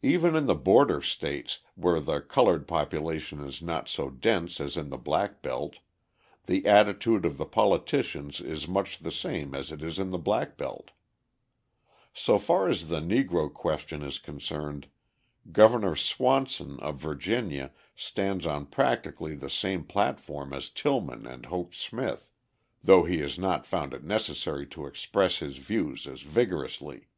[0.00, 4.88] Even in the border states, where the coloured population is not so dense as in
[4.88, 5.76] the black belt,
[6.46, 10.56] the attitude of the politicians is much the same as it is in the black
[10.56, 10.92] belt.
[12.14, 14.88] So far as the Negro question is concerned,
[15.52, 22.30] Governor Swanson of Virginia stands on practically the same platform as Tillman and Hoke Smith
[22.82, 27.08] though he has not found it necessary to express his views as vigorously.